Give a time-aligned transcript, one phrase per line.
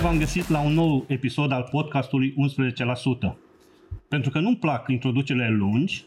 [0.00, 2.34] v-am găsit la un nou episod al podcastului
[3.32, 3.36] 11%.
[4.08, 6.04] Pentru că nu-mi plac introducerile lungi,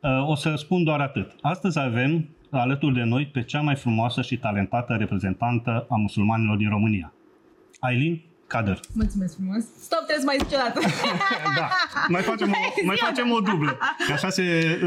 [0.00, 1.34] uh, o să spun doar atât.
[1.40, 6.68] Astăzi avem alături de noi pe cea mai frumoasă și talentată reprezentantă a musulmanilor din
[6.68, 7.12] România.
[7.78, 8.80] Aileen Kader.
[8.94, 9.62] Mulțumesc frumos.
[9.80, 10.80] Stop, trebuie să mai zici o dată.
[11.58, 11.68] da,
[12.08, 13.78] mai facem o, mai facem o dublă.
[14.06, 14.42] Că așa se...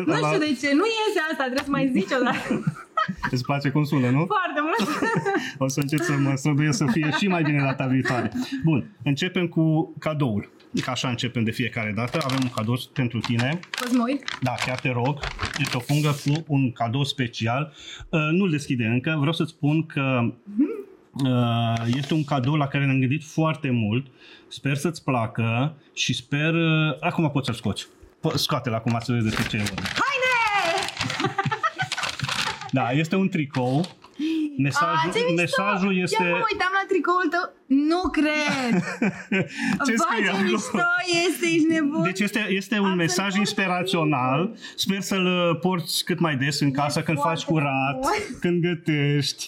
[0.05, 2.63] Nu știu de ce, nu iese asta, trebuie să mai zici o dată.
[3.31, 4.25] Îți place cum sună, nu?
[4.25, 4.99] Foarte mult.
[5.57, 8.31] o să încerc să mă străduiesc să fie și mai bine data viitoare.
[8.63, 10.51] Bun, începem cu cadoul.
[10.81, 12.19] Ca așa începem de fiecare dată.
[12.23, 13.59] Avem un cadou pentru tine.
[13.79, 14.37] Poți mă uit?
[14.41, 15.19] Da, chiar te rog.
[15.59, 17.73] Este o fungă cu un cadou special.
[18.09, 19.15] Uh, nu-l deschide încă.
[19.17, 20.33] Vreau să-ți spun că
[21.23, 24.07] uh, este un cadou la care ne-am gândit foarte mult.
[24.47, 26.53] Sper să-ți placă și sper...
[26.53, 27.87] Uh, acum poți să-l scoți.
[28.19, 29.81] Po- Scoate-l acum să vezi despre ce e vorba.
[29.83, 31.33] Haine!
[32.73, 33.85] Da, este un tricou.
[34.57, 35.33] Mesajul, A, ce mișto!
[35.41, 36.15] mesajul este...
[36.23, 37.45] Chiar mă uitam la tricoul tău.
[37.89, 38.73] Nu cred!
[39.85, 40.43] Ce Vai, scrie ce acolo?
[40.51, 40.85] mișto
[41.27, 42.03] este, ești nebun.
[42.03, 44.55] Deci este, este un Am să-l mesaj port inspirațional.
[44.75, 48.39] Sper să-l uh, porți cât mai des în casă, când foarte faci curat, frumos.
[48.39, 49.47] când gătești.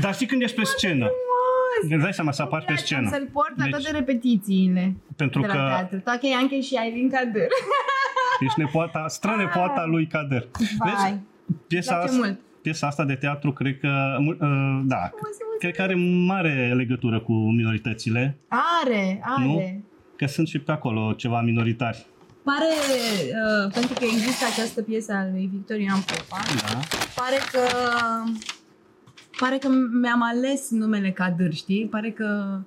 [0.00, 1.06] Dar știi când ești pe scenă?
[1.06, 1.92] Frumos!
[1.94, 3.08] Îți dai seama să apari pe Am scenă.
[3.10, 5.98] să-l port la Deci- toate repetițiile Pentru de la că teatru.
[5.98, 7.46] Toache Ianche și Aileen Kader.
[8.40, 10.48] ești nepoata, strănepoata lui Kader.
[10.78, 10.90] Vai.
[10.92, 11.18] Vezi?
[11.66, 12.38] Piesa, place asta, mult.
[12.62, 14.36] piesa asta de teatru, cred că, uh,
[14.84, 15.58] da, mulțumesc.
[15.58, 15.94] cred că are
[16.26, 18.38] mare legătură cu minoritățile,
[18.84, 19.44] Are, are.
[19.44, 19.82] Nu?
[20.16, 22.06] că sunt și pe acolo ceva minoritari.
[22.44, 22.64] Pare,
[23.64, 26.78] uh, pentru că există această piesă a lui Victorian Popa, Da.
[27.14, 27.58] pare că
[29.38, 29.68] pare că
[30.02, 31.86] mi-am ales numele Kadir, știi?
[31.90, 32.58] Pare că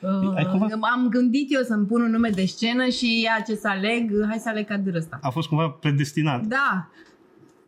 [0.00, 3.54] uh, Ai cumva- am gândit eu să-mi pun un nume de scenă și ia ce
[3.54, 5.18] să aleg, hai să aleg Kadir ăsta.
[5.22, 6.42] A fost cumva predestinat.
[6.44, 6.88] Da,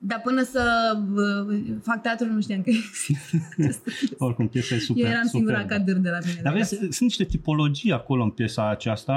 [0.06, 0.92] dar până să
[1.48, 3.50] uh, fac teatru nu știam că există această
[4.00, 4.14] piesă.
[4.18, 5.04] Oricum, piesa e super.
[5.04, 5.74] Eu eram singura superbă.
[5.84, 6.40] Kadir de la mine.
[6.42, 6.90] Dar de vezi, acasă.
[6.90, 9.14] sunt niște tipologii acolo în piesa aceasta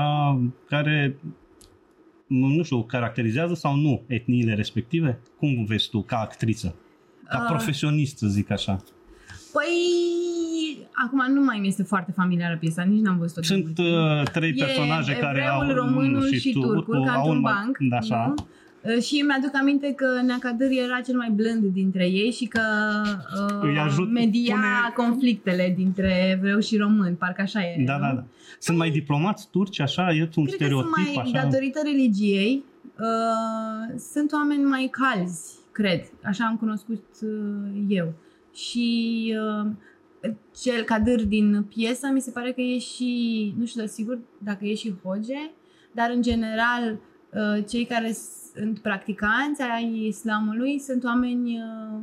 [0.69, 1.17] care,
[2.27, 5.19] nu nu știu, caracterizează sau nu etniile respective?
[5.37, 6.75] Cum vezi tu ca actriță?
[7.29, 7.45] Ca Ah.
[7.49, 8.83] profesionist, să zic așa.
[9.53, 13.77] Păi, acum nu mai mi este foarte familiară piesa, nici n-am văzut-o de Sunt mult.
[13.77, 15.61] uh, trei E personaje care au...
[15.61, 17.77] evreul, românul și, tu- turcul, tu- ca au într-un un ma- banc.
[17.79, 18.33] Da, așa.
[18.37, 18.47] nu?
[18.95, 22.61] Uh, Și mi-aduc aminte că Neacadir era cel mai blând dintre ei și că
[23.61, 27.83] Îi uh, ajut- media pune- conflictele dintre evreu și român, parcă așa e.
[27.85, 28.01] Da, nu?
[28.01, 28.23] da, da.
[28.59, 30.11] Sunt mai diplomați turci, așa?
[30.11, 31.43] E un Cred că stereotip, sunt mai, așa?
[31.43, 32.63] datorită religiei,
[32.99, 36.01] uh, sunt oameni mai calzi, cred.
[36.23, 38.13] Așa am cunoscut uh, eu.
[38.53, 39.69] Și uh,
[40.61, 44.65] cel Kadir din piesă mi se pare că e și, nu știu de sigur dacă
[44.65, 45.51] e și hoge,
[45.91, 46.97] dar în general
[47.29, 48.15] uh, cei care
[48.57, 51.99] sunt practicanți ai islamului sunt oameni uh,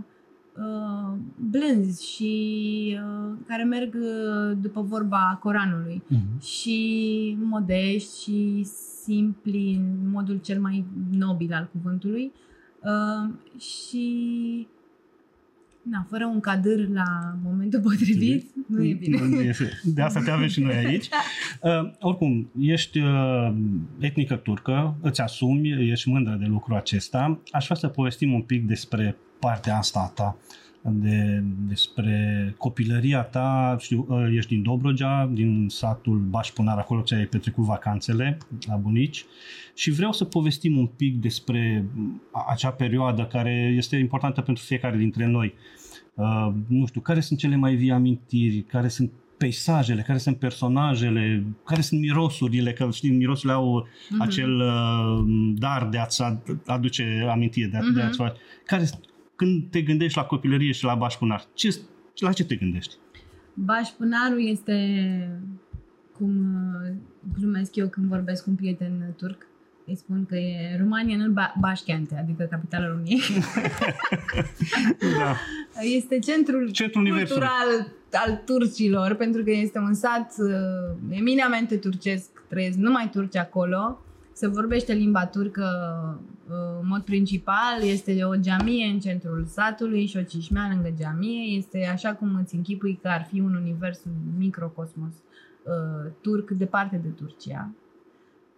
[0.56, 1.16] uh,
[1.50, 6.40] blânzi și uh, care merg uh, după vorba Coranului Mhm.
[6.40, 8.64] și modești și
[9.02, 12.32] simpli în modul cel mai nobil al cuvântului
[12.82, 14.66] uh, și
[15.90, 19.18] na, fără un cadâr la momentul potrivit nu e bine.
[19.18, 21.08] Nu e- De asta te avem și noi aici.
[21.60, 23.54] Uh, oricum, ești uh,
[23.98, 27.38] etnică turcă, îți asumi, ești mândră de lucrul acesta.
[27.50, 30.36] Aș vrea să povestim un pic despre partea asta a ta,
[30.90, 33.76] de, despre copilăria ta.
[33.80, 39.24] Știu, uh, ești din Dobrogea, din satul Bașpunar, acolo ce ai petrecut vacanțele la bunici.
[39.74, 41.84] Și vreau să povestim un pic despre
[42.32, 45.54] a- acea perioadă care este importantă pentru fiecare dintre noi.
[46.14, 51.44] Uh, nu știu, care sunt cele mai vii amintiri, care sunt peisajele, care sunt personajele,
[51.64, 54.20] care sunt mirosurile, că știi, mirosurile au Mhm.
[54.22, 55.24] acel uh,
[55.54, 58.00] dar de a-ți ad- aduce amintire, de, a, de Mhm.
[58.00, 58.36] a-ți face.
[58.66, 58.84] Care,
[59.36, 61.80] când te gândești la copilărie și la bașpunar, ce,
[62.18, 62.94] la ce te gândești?
[63.54, 64.74] Bașpunarul este
[66.18, 66.92] cum uh,
[67.38, 69.46] glumesc eu când vorbesc cu un prieten turc.
[69.86, 73.20] Îi spun că e România, nu ba- Bașchiante, adică capitala României.
[75.18, 75.36] Da.
[75.96, 77.42] Este centrul Centrul universului.
[77.42, 84.03] cultural al turcilor, pentru că este un sat uh, eminamente turcesc, trăiesc numai turci acolo.
[84.36, 85.64] Se vorbește limba turcă
[86.48, 91.56] uh, în mod principal, este o geamie în centrul satului și o cișmea lângă geamie.
[91.56, 95.12] Este așa cum îți închipui că ar fi un univers, un microcosmos
[95.62, 97.70] uh, turc departe de Turcia.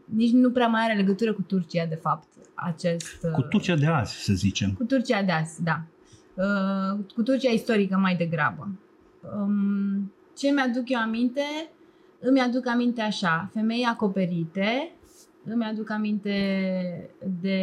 [0.05, 3.23] Nici nu prea mai are legătură cu Turcia, de fapt, acest...
[3.23, 4.73] uh, Cu Turcia de azi, să zicem.
[4.73, 5.83] cu Turcia de azi, da.
[6.35, 8.69] Uh, cu Turcia istorică mai degrabă.
[9.37, 11.43] Um, ce mi-aduc eu aminte?
[12.21, 14.91] Îmi aduc aminte așa, femei acoperite,
[15.49, 17.11] îmi aduc aminte
[17.41, 17.61] de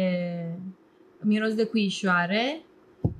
[1.20, 2.62] miros de cuișoare,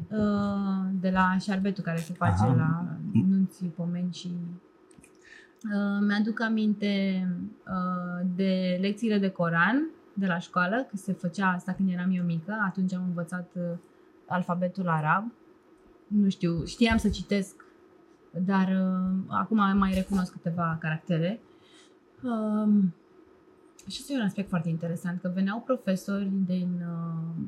[0.08, 2.54] uh, de la șarbetul care se face Aha.
[2.54, 4.30] la nunții, pomeni și...
[5.64, 7.26] Uh, mi-aduc aminte
[7.66, 12.24] uh, de lecțiile de Coran de la școală, că se făcea asta când eram eu
[12.24, 12.56] mică.
[12.66, 13.78] Atunci am învățat uh,
[14.26, 15.32] alfabetul arab.
[16.06, 17.64] Nu știu, știam să citesc,
[18.30, 21.40] dar uh, acum mai recunosc câteva caractere.
[22.22, 22.84] Uh,
[23.88, 27.44] și asta e un aspect foarte interesant, că veneau profesori din uh,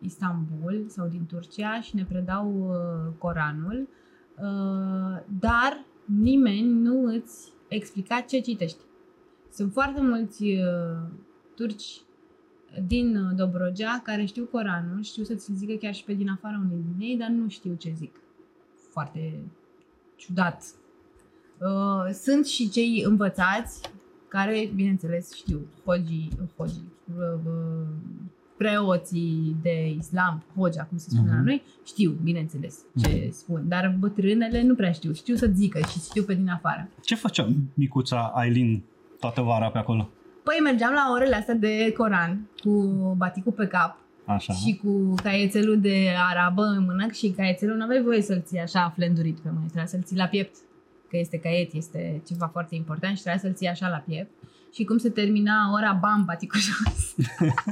[0.00, 3.88] Istanbul sau din Turcia și ne predau uh, Coranul,
[4.36, 8.78] uh, dar nimeni nu îți explica ce citești.
[9.52, 11.08] Sunt foarte mulți uh,
[11.54, 12.02] turci
[12.86, 16.84] din uh, Dobrogea care știu Coranul, știu să-ți zică chiar și pe din afara unei
[16.92, 18.20] din ei, dar nu știu ce zic.
[18.90, 19.40] Foarte
[20.16, 20.64] ciudat.
[21.60, 23.80] Uh, sunt și cei învățați
[24.28, 26.82] care, bineînțeles, știu, hoji, hoji,
[27.16, 27.88] uh, uh,
[28.56, 31.34] preoții de islam, hoja, cum se spune uh-huh.
[31.34, 33.30] la noi, știu, bineînțeles, ce uh-huh.
[33.30, 36.88] spun, dar bătrânele nu prea știu, știu să zică și știu pe din afară.
[37.02, 38.82] Ce făcea micuța Aileen
[39.20, 40.08] toată vara pe acolo?
[40.42, 42.70] Păi mergeam la orele astea de Coran cu
[43.16, 44.52] baticul pe cap Așa.
[44.52, 48.92] și cu caietelul de arabă în mână și caietelul nu aveai voie să-l ții așa
[48.94, 50.56] flendurit pe mână, trebuia să-l ții la piept,
[51.10, 54.30] că este caiet, este ceva foarte important și trebuia să-l ții așa la piept.
[54.72, 57.14] Și cum se termina ora, bam, baticul jos.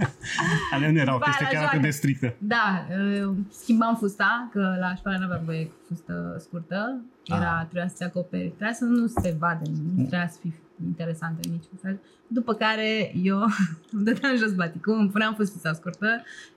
[0.72, 1.78] Ale nu erau După aia chestii la chiar atât joacă.
[1.86, 2.36] de stricte.
[2.38, 2.86] Da,
[3.24, 7.00] uh, schimbam fusta, că la școală nu aveam voie cu fustă scurtă.
[7.24, 7.62] Era, Ah.
[7.64, 10.52] trebuia să se acoperi, trebuia să nu se vadă, nu trebuia să fie
[10.86, 12.00] interesantă în niciun fel.
[12.26, 13.38] După care eu
[13.92, 16.06] îmi dădeam jos baticul, îmi puneam fustița scurtă,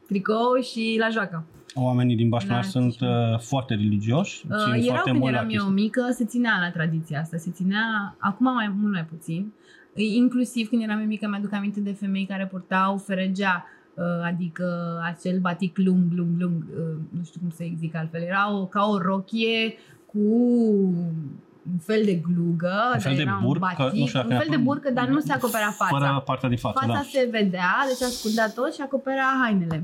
[0.07, 1.45] tricou și la joacă.
[1.75, 5.31] Oamenii din Bașnar Da, sunt și- uh, foarte religioși, țin Uh, erau foarte când mult
[5.33, 5.73] la eram eu chestii.
[5.83, 9.51] mică, se ținea la tradiția asta, se ținea, acum mai mult mai puțin.
[9.95, 15.39] Inclusiv când eram eu mică, mi-aduc aminte de femei care purtau feregea, uh, adică acel
[15.39, 18.97] batic lung, lung, lung, uh, nu știu cum să zic altfel, era o, ca o
[18.97, 19.73] rochie
[20.05, 20.19] cu
[21.71, 24.33] un fel de glugă, Un fel dar de era burcă, un batic, nu știu dacă
[24.33, 25.97] un fel de neapărat- burcă, dar nu se acoperea fața.
[25.97, 27.01] Fără partea din față, Fața da.
[27.11, 29.83] se vedea, deci ascundea tot și acoperea hainele.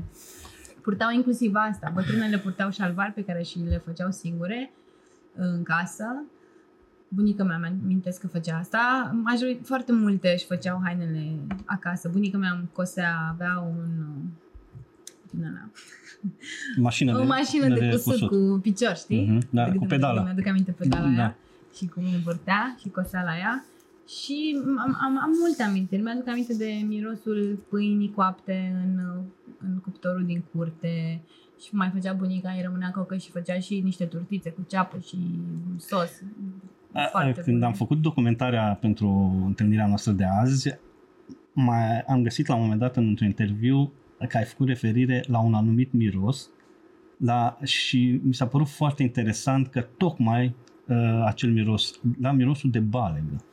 [0.82, 1.90] Purtau inclusiv asta.
[1.94, 4.72] Bătrânele purtau șalvari pe care și le făceau singure
[5.36, 6.04] în casă.
[7.08, 9.10] Bunica mea mi amintesc că făcea asta.
[9.22, 11.32] Majori, foarte multe își făceau hainele
[11.64, 12.08] acasă.
[12.12, 13.84] Bunica mea îmi cosea, avea un
[15.30, 15.68] din ăla,
[16.76, 19.26] Mașină o de, mașină de, cusut, cu picior, știi?
[19.26, 20.22] Mhm, da, De cu câte pedala.
[20.22, 21.08] Mi aduc aminte pedala Da.
[21.08, 21.36] aia
[21.76, 23.64] și cum învârtea și cosea la ea.
[24.08, 26.02] Și am, am, am multe amintiri.
[26.02, 29.00] Mi-aduc aminte de mirosul pâinii coapte în,
[29.58, 31.20] în cuptorul din curte
[31.60, 35.16] și mai făcea bunica, îi rămânea cocă și făcea și niște turtițe cu ceapă și
[35.76, 36.22] sos.
[36.92, 37.64] A- a- Foarte Când bune.
[37.66, 39.08] am făcut documentarea pentru
[39.46, 40.74] întâlnirea noastră de azi,
[41.52, 43.92] mai am găsit la un moment dat într-un interviu
[44.28, 46.50] că ai făcut referire la un anumit miros
[47.16, 50.54] la, și mi s-a părut foarte interesant că tocmai
[50.88, 53.44] uh, acel miros, la mirosul de balegă.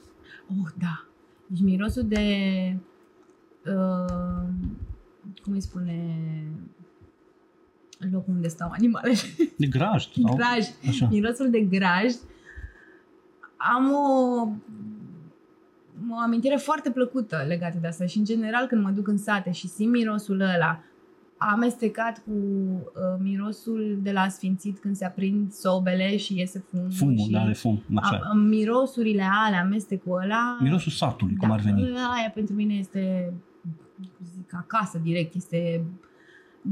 [0.49, 1.05] Oh, da.
[1.47, 2.25] Deci mirosul de...
[3.65, 4.47] Uh,
[5.43, 6.15] cum îi spune
[8.11, 9.15] locul unde stau animalele?
[9.57, 9.99] De grajd.
[10.01, 10.67] sau- Graj.
[10.87, 11.07] Așa.
[11.07, 12.11] mirosul de graj,
[13.57, 14.41] am o,
[16.09, 19.51] o amintire foarte plăcută legată de asta și în general când mă duc în sate
[19.51, 20.83] și simt mirosul ăla
[21.51, 27.17] amestecat cu uh, mirosul de la sfințit când se aprind sobele și iese fumul, Fumul,
[27.17, 27.83] și da, de fum.
[27.95, 28.19] Așa.
[28.23, 31.81] a, a, mirosurile alea, amestecul ăla Mirosul satului, cum ar veni.
[31.81, 33.33] Aia pentru mine este
[33.95, 35.83] cum să zic, acasă direct, este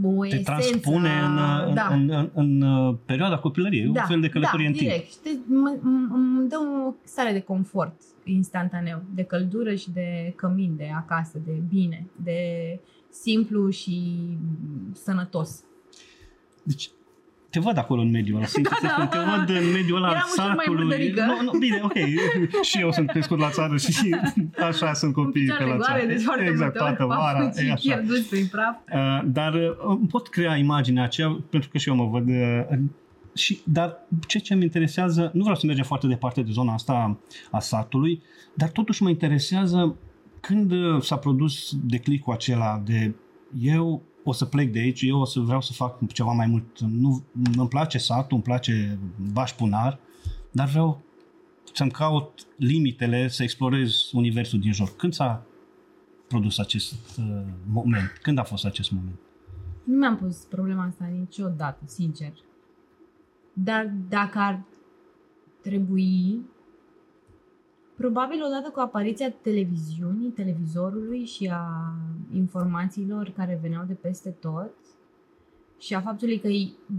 [0.03, 1.87] o Te esență, transpune în, în, da.
[1.91, 4.89] în, în, în uh, perioada copilăriei, un fel de călătorie da, în timp.
[4.89, 5.11] direct.
[5.11, 6.55] Și te- mă- m- îmi dă
[6.87, 7.93] o stare de confort
[8.23, 12.39] instantaneu, de căldură și de cămin, de acasă, de bine, de
[13.11, 14.13] simplu și
[15.03, 15.63] sănătos.
[16.63, 16.89] Deci,
[17.49, 18.93] te văd acolo în mediul ăla, sincer Da, să da.
[18.93, 20.83] spun, te văd în mediul ăla al Eram ușor mai satului.
[20.83, 21.25] murdărică.
[21.25, 21.93] Nu, nu, bine, ok,
[22.69, 24.15] și eu sunt crescut la țară și
[24.69, 25.97] așa sunt Cu copiii pe picioarele la țară.
[25.99, 27.81] goale, deci foarte exact, multe ori, toată vara, papucii e așa.
[27.95, 28.75] pierduți prin praf.
[28.93, 32.77] Uh, dar uh, îmi pot crea imaginea aceea, pentru că și eu mă văd uh,
[33.33, 37.19] și, dar ce ce îmi interesează, nu vreau să mergem foarte departe de zona asta
[37.51, 38.21] a satului,
[38.53, 39.95] dar totuși mă interesează
[40.41, 43.15] când uh, s-a produs declicul acela de
[43.61, 46.79] eu o să plec de aici, eu o să vreau să fac ceva mai mult.
[46.79, 47.23] Nu,
[47.57, 48.99] îmi place satul, îmi place
[49.31, 49.99] Bașpunar,
[50.51, 51.01] dar vreau
[51.73, 54.95] să-mi caut limitele, să explorez universul din jur.
[54.95, 55.45] Când s-a
[56.27, 58.19] produs acest uh, moment?
[58.21, 59.19] Când a fost acest moment?
[59.83, 62.33] Nu mi-am pus problema asta niciodată, sincer.
[63.53, 64.63] Dar dacă ar
[65.61, 66.41] trebui,
[67.97, 71.93] probabil odată cu apariția televiziunii, televizorului și a
[72.33, 74.71] informațiilor care veneau de peste tot
[75.79, 76.47] și a faptului că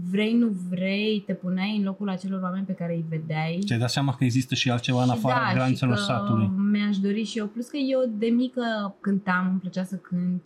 [0.09, 3.59] vrei, nu vrei, te puneai în locul acelor oameni pe care îi vedeai.
[3.65, 6.47] Ți-ai dat seama că există și altceva în Și afara da, granițelor și că satului.
[6.71, 7.45] mi-aș dori și eu.
[7.47, 10.41] Plus că eu de mică cântam, îmi plăcea să cânt,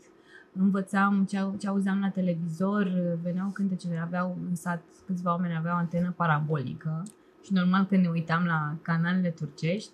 [0.60, 2.92] învățam ce, au- ce auzeam la televizor,
[3.24, 7.04] veneau cântecele, aveau în sat, câțiva oameni aveau antenă parabolică
[7.44, 9.90] și normal că ne uitam la canalele turcești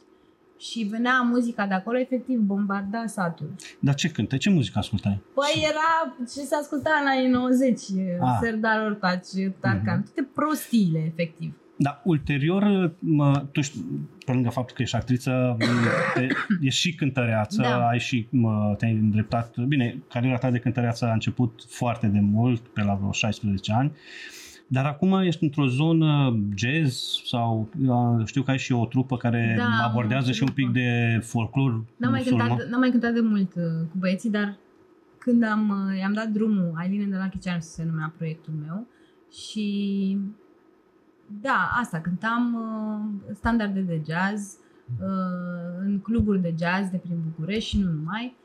[0.72, 3.50] și venea muzica de acolo, efectiv bombarda satul.
[3.80, 4.38] Dar ce cânte?
[4.38, 5.22] Ce muzică ascultai?
[5.34, 7.80] Păi era ce se asculta în anii 90,
[8.22, 8.38] Ah.
[8.42, 10.14] Serdar Ortaci, Tarkan, Mhm.
[10.14, 11.54] toate prostiile, efectiv.
[11.78, 13.86] Dar ulterior, mă, tu știi,
[14.26, 15.58] pe lângă faptul că ești actriță,
[16.14, 16.28] te,
[16.62, 17.88] ești și cântăreață, Da.
[17.88, 22.62] ai și, mă, te-ai îndreptat, bine, cariera ta de cântăreață a început foarte de mult,
[22.68, 23.92] pe la vreo 16 ani,
[24.74, 29.56] dar acum ești într-o zonă jazz sau uh, știu că ai și o trupă care
[29.58, 30.80] Da, abordează o și un pic trupă.
[30.80, 32.48] de folclor N-am mai, musulman.
[32.48, 34.58] cântat, n-am mai cântat de mult uh, cu băieții, dar
[35.18, 38.88] când am, uh, i-am dat drumul, Ailine de la Chicean se numea proiectul meu
[39.32, 40.18] și
[41.42, 44.58] da, asta, cântam uh, standarde de jazz
[45.02, 48.36] uh, în cluburi de jazz de prin București și nu numai.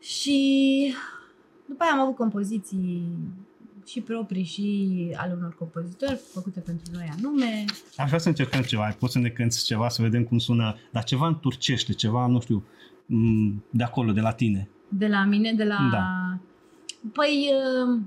[0.00, 0.38] Și
[1.68, 3.08] după aia am avut compoziții
[3.86, 7.64] și proprii și ale unor compozitori făcute pentru noi anume.
[7.96, 11.04] Aș vrea să încercăm ceva, poți să ne cânti ceva, să vedem cum sună, dar
[11.04, 12.64] ceva în turcește, ceva, nu știu,
[13.06, 14.68] m, de acolo, de la tine.
[14.88, 15.88] De la mine, de la...
[15.92, 16.38] Da.
[17.12, 17.48] Păi,
[17.92, 18.00] uh,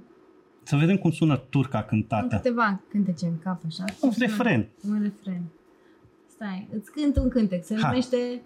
[0.64, 2.36] Să vedem cum sună turca Am cântată.
[2.36, 3.84] câteva cântece în cap, așa.
[4.02, 4.68] Un refren.
[4.90, 5.42] Un refren.
[6.28, 7.66] Stai, îți cânt un cântec.
[7.66, 7.88] Se Ha.
[7.88, 8.42] numește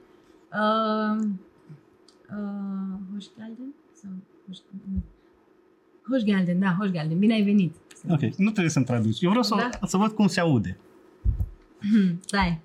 [0.51, 1.25] uh,
[2.29, 3.73] uh, Hoş geldin?
[4.01, 4.09] Sau
[4.47, 4.57] Hoş,
[6.07, 7.21] Hoş geldin, da, Hoş geldin.
[7.21, 7.73] Bine ai venit.
[8.09, 9.21] Ok, nu trebuie să-mi traduci.
[9.23, 9.87] Eu vreau să, Da.
[9.87, 10.77] să văd cum se aude.
[12.25, 12.61] Stai.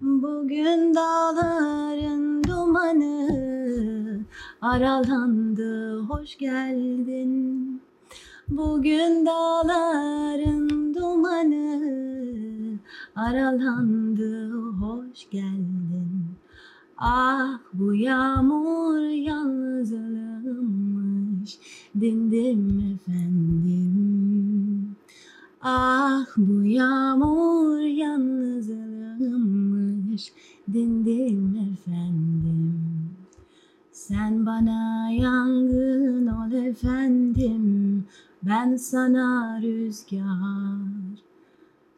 [0.00, 3.28] Bugün dağların dumanı
[4.60, 7.80] aralandı, hoş geldin.
[8.48, 11.80] Bugün dağların dumanı
[13.14, 16.37] aralandı, hoş geldin.
[17.00, 21.58] Ah bu yağmur yalnızlığımmış,
[22.00, 24.96] dindim efendim.
[25.60, 30.32] Ah bu yağmur yalnızlığımmış,
[30.72, 32.80] dindim efendim.
[33.92, 38.04] Sen bana yangın ol efendim,
[38.42, 40.78] ben sana rüzgar.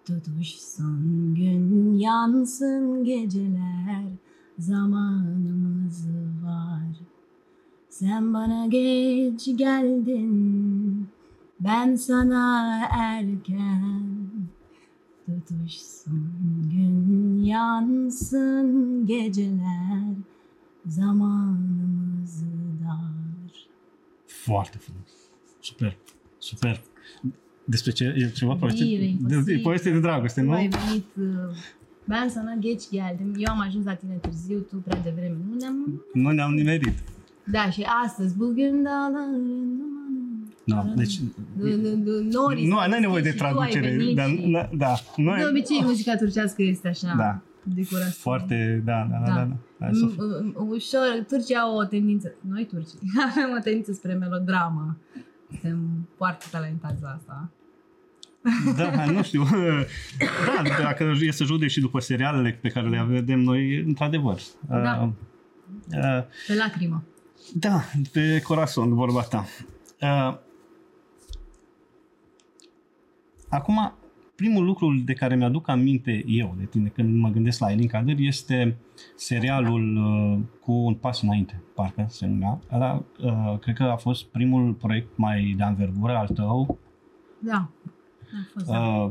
[0.04, 4.04] Tutuşsun gün, yansın geceler,
[4.60, 6.08] zamanımız
[6.44, 6.82] var.
[7.88, 11.08] Sen bana geç geldin,
[11.60, 14.30] ben sana erken.
[15.26, 20.14] Tutuşsun gün, yansın geceler,
[20.86, 22.44] zamanımız
[22.84, 23.66] dar.
[24.26, 24.78] Foarte.
[25.60, 25.96] Super.
[26.40, 26.82] Super.
[27.68, 28.04] Despre ce?
[28.04, 28.84] E ceva poveste?
[28.84, 30.52] Iubire, De, dragoste, nu?
[30.52, 31.04] ai venit,
[32.08, 35.36] ben sana geç geldim, eu am ajuns la tine târziu, tu prea devreme.
[35.50, 36.02] Nu ne-am...
[36.14, 36.94] Nu ne-am nimerit.
[37.52, 40.18] Da, și astăzi, bugün dağların dumanı.
[40.64, 41.20] No, deci,
[41.56, 43.96] Nu, nu, nu, Norii nu, s-au n-ai nevoie de deschis și tu ai traducere.
[43.96, 47.40] venit Dar, și- na- da, De noi, obicei, muzica turcească este așa, Da.
[47.62, 48.10] decorată.
[48.10, 49.34] foarte, da, da, da, Da.
[49.34, 49.44] da.
[49.44, 49.56] da.
[49.84, 52.90] Hai să M- m- Ușor, Turcia au o tendință, noi turci,
[53.30, 54.96] avem o tendință spre melodramă.
[55.50, 57.50] Suntem foarte talentați la asta.
[58.76, 59.44] Da, nu știu.
[60.46, 64.40] Da, dacă e să judeci și după serialele pe care le vedem noi, într-adevăr.
[64.68, 65.02] Da.
[65.02, 65.08] Uh,
[65.96, 67.02] uh, Pe lacrimă.
[67.54, 69.46] da, pe corazon, vorba ta.
[70.00, 70.36] Uh,
[73.48, 73.94] acum,
[74.34, 78.16] primul lucru de care mi-aduc aminte eu de tine când mă gândesc la Elin Kader
[78.18, 78.76] este
[79.16, 82.58] serialul uh, cu un pas înainte, parcă se numea.
[82.72, 86.78] Ăla, uh, cred că a fost primul proiect mai de anvergură al tău
[87.38, 87.70] Da.
[88.32, 88.78] A fost, da.
[88.78, 89.10] Uh,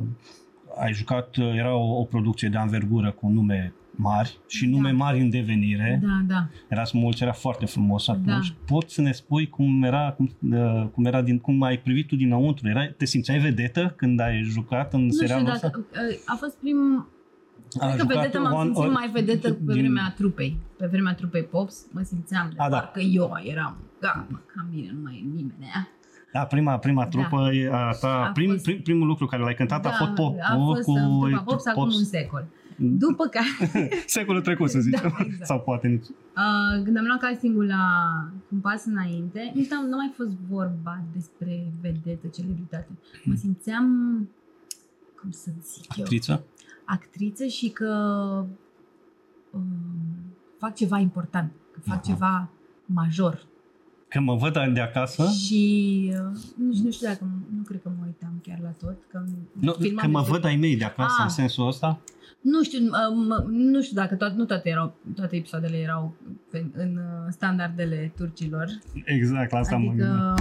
[0.80, 4.96] ai jucat, uh, era o, o producție de anvergură cu nume mari și nume Da.
[4.96, 6.00] mari în devenire.
[6.04, 6.48] Da, da.
[6.68, 8.48] Erați mulți, era foarte frumos atunci.
[8.48, 8.56] Da.
[8.66, 12.16] Poți să ne spui cum era, cum, uh, cum era din, cum ai privit tu
[12.16, 12.68] dinăuntru?
[12.68, 15.86] Era, te simțeai vedetă când ai jucat în Nu știu serialul dacă...
[16.02, 16.24] ăsta?
[16.26, 17.08] A fost prim...
[17.80, 20.58] A Cred că jucat vedetă m-am One- simțit One- mai vedetă pe din- vremea trupei.
[20.78, 22.78] Pe vremea trupei Pops mă simțeam de A, da.
[22.78, 25.66] parcă eu eram gata, cam bine, nu mai e nimeni.
[26.34, 26.42] Ea.
[26.42, 29.54] Da, prima, prima trupă e a ta, A prim, fost- prim, primul lucru care l-ai
[29.56, 31.96] cântat a fost pop a fost cu cu trupa Pops acum Pops.
[31.98, 32.46] un secol.
[32.82, 35.14] După care, Secolul trecut, să zicem.
[35.18, 35.46] Da, exact.
[35.46, 36.06] Sau poate nici.
[36.06, 37.84] uh, când am luat castingul la
[38.52, 42.88] Un pas înainte, nici n-am, nu a mai fost vorba despre vedetă, celebritate.
[43.24, 43.86] Mă simțeam,
[45.22, 46.44] cum să zic eu, Actriță?
[46.86, 47.94] actriță și că
[49.52, 49.62] um,
[50.58, 52.04] fac ceva important, că fac Aha.
[52.14, 52.50] ceva
[52.86, 53.46] major.
[54.10, 55.30] Că mă văd de acasă?
[55.46, 58.98] Și uh, nici nu știu dacă, nu cred că mă uitam chiar la tot.
[59.12, 59.24] Că,
[59.60, 61.24] nu, că mă văd ai mei de acasă ah.
[61.24, 62.00] în sensul ăsta?
[62.42, 66.16] Nu știu, uh, nu știu dacă toate, nu toate, erau, toate episoadele erau
[66.52, 68.68] în, în uh, standardele turcilor.
[69.06, 70.36] Exact, la asta adică, mă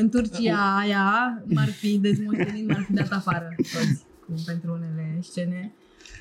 [0.00, 5.72] în Turcia aia m-ar fi dezmoștenit, m-ar fi dat afară toți cu, pentru unele scene.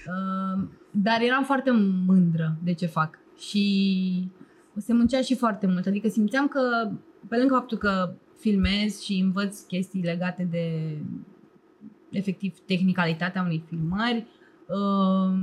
[0.08, 1.72] Uh, dar eram foarte
[2.06, 4.28] mândră de ce fac și
[4.82, 5.86] se muncea și foarte mult.
[5.86, 6.92] Adică simțeam că,
[7.28, 10.98] pe lângă faptul că filmez și învăț chestii legate de
[12.10, 14.26] efectiv tehnicalitatea unei filmări,
[14.68, 15.40] uh,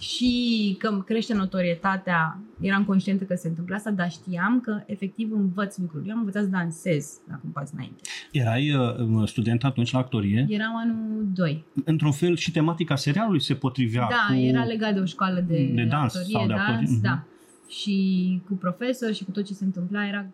[0.00, 5.76] și că crește notorietatea, eram conștientă că se întâmplă asta, dar știam că efectiv învăț
[5.78, 6.08] lucruri.
[6.08, 8.00] Eu am învățat să dansez, dacă îmi pați înainte.
[8.32, 10.46] Erai uh, student atunci la actorie?
[10.48, 11.64] Eram anul 2.
[11.84, 14.40] Într-un fel și tematica serialului se potrivea Da, cu...
[14.40, 16.98] era legat de o școală de, de dans actorie, sau de dans, actorie.
[17.02, 17.24] da.
[17.64, 17.68] Uh-huh.
[17.68, 20.26] Și cu profesor și cu tot ce se întâmpla era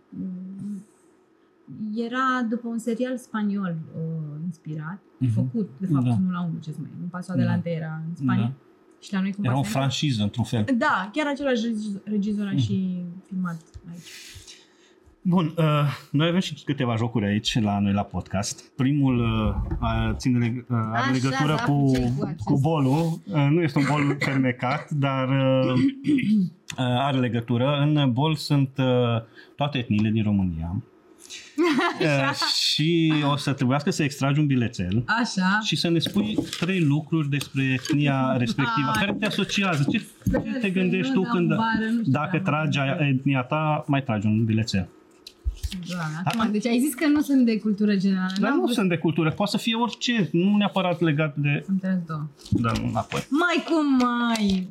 [1.94, 5.32] era după un serial spaniol uh, inspirat, uh-huh.
[5.34, 6.10] făcut, de fapt, da.
[6.10, 6.90] unul la unul, ce mai.
[7.02, 7.76] Un paso adelante da.
[7.76, 8.42] era în Spania.
[8.42, 8.52] Da.
[9.00, 10.64] Și la noi cum Era o franciză, într-un fel.
[10.78, 11.62] Da, chiar același
[12.04, 12.58] regizor a mm.
[12.58, 13.60] și filmat
[13.90, 14.08] aici.
[15.22, 15.64] Bun, uh,
[16.10, 18.72] noi avem și câteva jocuri aici la noi la podcast.
[18.76, 19.18] Primul
[19.80, 23.20] uh, ține leg- uh, are Așa, legătură da, cu, cu, cu bolul.
[23.26, 27.78] Uh, nu este un bol fermecat, dar uh, uh, are legătură.
[27.80, 29.22] În bol sunt uh,
[29.56, 30.82] toate etniile din România.
[32.00, 32.44] Așa.
[32.70, 35.58] și o să trebuiască să extragi un bilețel Așa.
[35.62, 39.86] și să ne spui trei lucruri despre etnia respectivă, care te asociază.
[39.90, 40.02] Ce
[40.60, 41.52] te gândești tu când,
[42.04, 44.88] dacă tragi etnia ta, mai tragi un bilețel?
[45.88, 48.32] Doamne, acum, deci ai zis că nu sunt de cultură generală.
[48.40, 51.64] Dar nu sunt de cultură, poate să fie orice, nu neapărat legat de...
[51.68, 52.26] Am tras două.
[52.50, 53.26] Da, nu, înapoi.
[53.28, 54.68] Mai cum mai?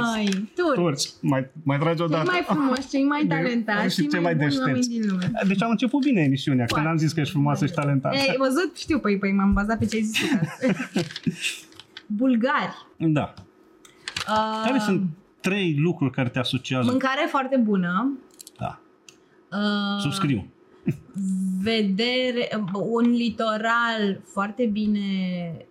[0.00, 0.74] Mai, turci.
[0.74, 2.30] Turci, mai, mai tragi o dată.
[2.30, 4.88] Cei mai frumoși, cei mai talentați și cei mai, mai deștepți.
[4.88, 5.30] din lume.
[5.46, 8.16] Deci am început bine emisiunea, când am zis că ești frumoasă și talentată.
[8.16, 8.76] Ei, văzut?
[8.76, 10.26] Știu, păi, păi m-am bazat pe ce ai zis tu.
[12.06, 12.86] Bulgari.
[12.96, 13.34] Da.
[14.28, 15.02] Uh, care sunt
[15.40, 16.90] trei lucruri care te asociază?
[16.90, 18.18] Mâncare foarte bună.
[19.54, 19.94] Da.
[19.94, 20.46] Uh, Subscriu.
[21.62, 25.00] Vedere, un litoral foarte bine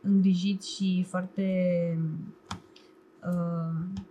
[0.01, 1.47] îngrijit și foarte
[3.25, 4.01] uh,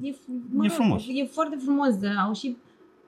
[0.00, 0.14] e,
[0.52, 1.04] mă, e frumos.
[1.08, 2.56] E foarte frumos, dar au și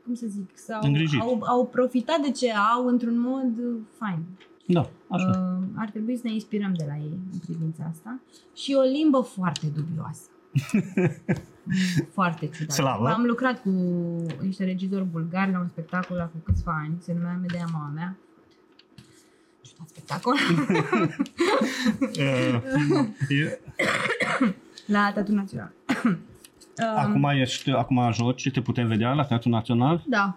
[0.04, 1.20] cum să zic, sau Îngrijit.
[1.20, 3.52] au, au profitat de ce au într-un mod
[3.98, 4.22] fain.
[4.66, 5.58] Da, așa.
[5.58, 8.20] Uh, ar trebui să ne inspirăm de la ei în privința asta.
[8.54, 10.30] Și o limbă foarte dubioasă.
[12.16, 12.70] Foarte ciudat.
[12.70, 13.08] Slavă.
[13.08, 13.70] Am lucrat cu
[14.40, 18.16] niște regizori bulgari la un spectacol acum câțiva ani, se numea Medea Mama mea.
[19.62, 20.36] Ciudat spectacol.
[24.94, 25.72] la Teatrul Național.
[26.96, 30.02] acum, ești, acum joci, te putem vedea la Teatrul Național?
[30.06, 30.36] Da.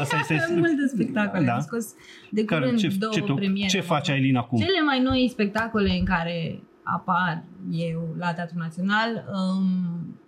[0.00, 0.46] Asta este...
[0.56, 1.44] Multe spectacole.
[1.44, 1.54] Da.
[1.54, 1.94] Am scos
[2.30, 3.68] de curând care, ce, două ce, premiere.
[3.68, 4.58] Ce face Ailin acum?
[4.58, 6.60] Cele mai noi spectacole în care
[6.94, 9.24] apar eu la Teatrul Național.
[9.34, 10.18] Um,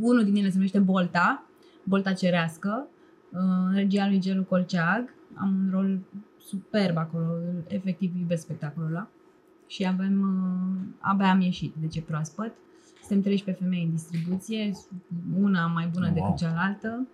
[0.00, 1.44] unul din ele se numește Bolta,
[1.84, 2.86] Bolta Cerească,
[3.32, 5.14] uh, regia lui Gelu Colceag.
[5.34, 5.98] Am un rol
[6.38, 7.26] superb acolo,
[7.66, 9.08] efectiv iubesc spectacolul ăla.
[9.66, 12.52] Și avem, uh, abia am ieșit, deci e proaspăt.
[12.98, 14.72] Suntem 13 femei în distribuție,
[15.40, 16.14] una mai bună wow.
[16.14, 17.06] decât cealaltă.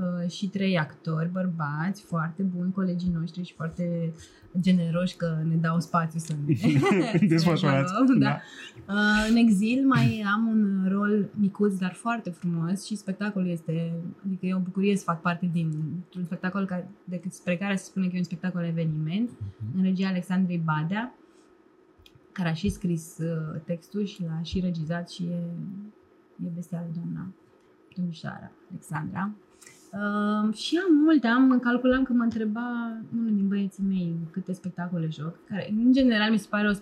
[0.00, 4.12] Uh, și trei actori, bărbați, foarte buni, colegii noștri și foarte
[4.60, 6.56] generoși că ne dau spațiu să ne
[7.28, 7.92] desfășurați.
[8.18, 8.18] da.
[8.18, 8.40] da.
[8.94, 13.92] Uh, în exil mai am un rol micuț, dar foarte frumos și spectacolul este,
[14.26, 15.72] adică e o bucurie să fac parte din
[16.16, 19.76] un spectacol care, despre care se spune că e un spectacol eveniment, uh-huh.
[19.76, 21.14] în regia Alexandrei Badea,
[22.32, 25.42] care a și scris uh, textul și l-a și regizat și e,
[26.44, 27.26] e bestială doamna
[27.96, 29.30] domnișoara Alexandra.
[29.92, 35.08] Uh, și am multe, am calculam că mă întreba unul din băieții mei câte spectacole
[35.10, 36.72] joc, care în general mi se pare o,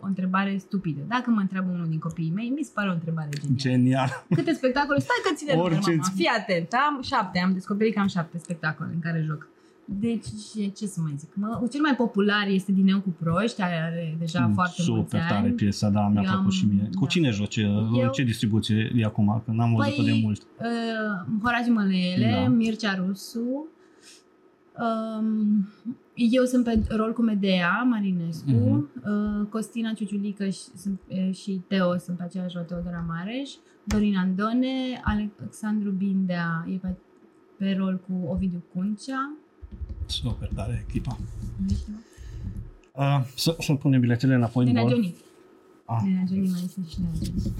[0.00, 1.00] o întrebare stupidă.
[1.08, 3.56] Dacă mă întreabă unul din copiii mei, mi se pare o întrebare genială.
[3.56, 4.24] Genial.
[4.34, 4.98] Câte spectacole?
[4.98, 6.02] Stai că ține Orice mama.
[6.14, 9.48] Fii atent, am șapte, am descoperit că am șapte spectacole în care joc.
[9.98, 10.26] Deci,
[10.76, 11.28] ce să mai zic?
[11.34, 15.16] Mă, cel mai popular este Din eu cu proști, are deja mm, foarte super mulți
[15.16, 15.28] ani.
[15.28, 16.88] tare piesa, da, mi-a Eu plăcut am- și mie.
[16.94, 17.06] Cu da.
[17.06, 17.56] cine joci?
[17.56, 19.42] Eu- Ce distribuție e acum?
[19.44, 20.42] Că n-am văzut-o de mult.
[20.58, 22.48] Uh, Horațiu Mălele, Da.
[22.48, 23.66] Mircea Rusu.
[25.18, 25.68] Um,
[26.14, 28.90] eu sunt pe rol cu Medea Marinescu, Mhm.
[29.40, 33.50] uh, Costina Ciuciulică și, sunt, uh, și Teo sunt pe aceeași rol, Teodora Mareș,
[33.84, 36.94] Dorin Andone, Alexandru Bindea e pe,
[37.56, 39.32] pe rol cu Ovidiu Cuncea.
[40.10, 41.16] Super tare echipa.
[41.66, 41.92] Nu știu.
[42.94, 44.92] Uh, să, să punem biletele înapoi în Nenea bol.
[44.92, 45.14] Johnny.
[45.84, 46.00] Ah.
[46.04, 47.54] Nenea Johnny mai este și Nenea Johnny.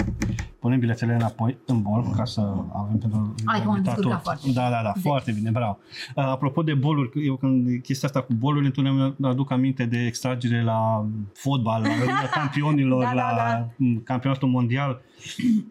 [0.58, 2.40] punem biletele înapoi în bol ca să
[2.72, 4.32] avem pentru Hai că m-am invitat descurcat tot.
[4.32, 4.52] foarte.
[4.52, 5.00] Da, da, da, Zi.
[5.02, 5.78] foarte bine, bravo.
[6.16, 9.98] Uh, apropo de boluri, eu când chestia asta cu boluri, întotdeauna îmi aduc aminte de
[10.06, 13.68] extragere la fotbal, la Liga campionilor, Da, da, la da.
[13.76, 15.00] m, campionatul mondial.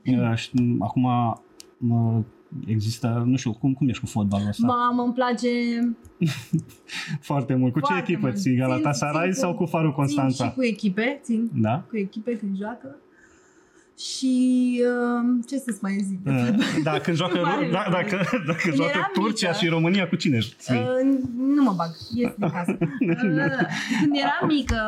[0.06, 1.02] Uh, și, m, acum
[1.78, 2.22] mă,
[2.68, 4.66] există, nu știu, cum, cum ești cu fotbalul ăsta?
[4.68, 5.50] Mamă, îmi place
[7.30, 7.74] Foarte mult.
[7.74, 8.40] Cu ce Foarte echipă mult.
[8.40, 8.56] ții?
[8.56, 10.50] Galatasaray Țin- țin sau cu- cu Farul țin și Constanța?
[10.54, 11.84] cu echipe, țin Da?
[11.90, 12.96] cu echipe când joacă.
[13.98, 14.36] Și
[14.86, 16.24] uh, ce să-ți mai zic?
[16.24, 16.66] de Uh, fotbal?
[16.84, 17.92] Da, când joacă, Mare da, lucru.
[17.92, 18.16] dacă,
[18.48, 20.76] dacă Când joacă eram Turcia mică- și România, cu cine ții?
[20.76, 21.20] Uh,
[21.56, 22.78] nu mă bag, ies din casă.
[22.82, 23.16] Uh,
[24.02, 24.82] când eram mică,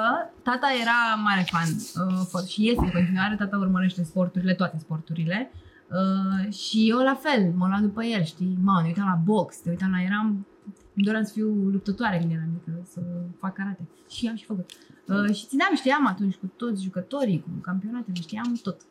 [0.44, 5.52] tata era mare fan uh, for- și este în continuare, tata urmărește sporturile, toate sporturile.
[5.54, 5.70] Uh,
[6.50, 8.58] și eu la fel, mă luam după el, știi?
[8.62, 10.46] Mă, ne uitam la box, te uitam la, eram,
[10.96, 13.02] îmi doream să fiu luptătoare când eram mică, să
[13.40, 13.88] fac karate.
[14.10, 14.70] Și am și făcut.
[15.08, 18.82] Uh, și țineam, știam atunci cu toți jucătorii, cu campionatele, știam tot.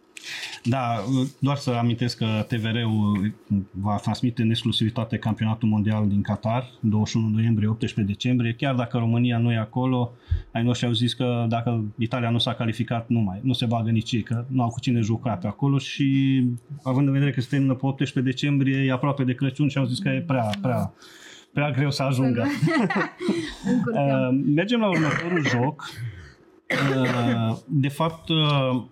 [0.65, 1.05] Da,
[1.39, 3.33] doar să amintesc că TVR-ul
[3.71, 8.53] va transmite în exclusivitate campionatul mondial din Qatar, 21 noiembrie, 18 decembrie.
[8.53, 10.13] Chiar dacă România nu e acolo,
[10.53, 13.91] ai noștri au zis că dacă Italia nu s-a calificat, nu mai, nu se bagă
[13.91, 16.43] nici ei, că nu au cu cine juca pe acolo și
[16.83, 19.85] având în vedere că se termină pe 18 decembrie, e aproape de Crăciun și au
[19.85, 20.93] zis că e prea, prea,
[21.53, 22.47] prea greu să ajungă.
[23.73, 23.99] Încurcăm.
[24.11, 25.91] Uh, mergem la următorul joc.
[26.71, 28.83] Uh, de fapt, uh,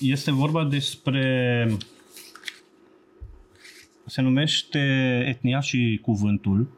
[0.00, 1.78] este vorba despre.
[4.06, 4.78] Se numește
[5.28, 6.68] etnia și cuvântul.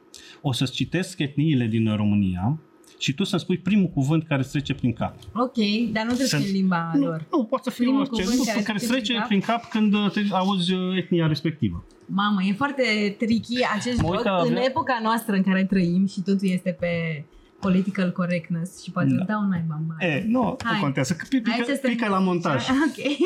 [0.41, 2.59] O să-ți citesc etniile din România
[2.99, 5.15] și tu să-mi spui primul cuvânt care îți trece prin cap.
[5.35, 5.55] ok,
[5.93, 7.27] dar nu trebuie să Sunt- fie în limba Nu, lor.
[7.31, 8.23] nu poate să fie Primul orice.
[8.23, 10.73] cuvânt Nu, care care, îți îți trece trece prin prin cap când uh, te auzi
[10.73, 11.85] uh, etnia respectivă.
[12.07, 15.65] Mamă, e foarte tricky acest Mă uit joc că în avea- epoca noastră în care
[15.65, 17.25] trăim și totul este pe
[17.63, 19.15] political correctness și poate Da.
[19.15, 20.05] îți dau naiba în bani.
[20.13, 20.81] E, nu, nu Hai.
[20.81, 21.15] contează.
[21.15, 22.69] că Pică, Hai să pică, pică la montaj.
[22.89, 23.17] Ok.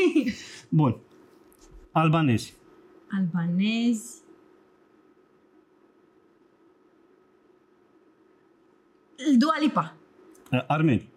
[0.68, 0.96] Bun.
[1.92, 2.54] Albanezi.
[3.10, 4.14] Albanezi.
[9.38, 9.94] Dua Lipa.
[10.52, 11.08] Uh, Armeni.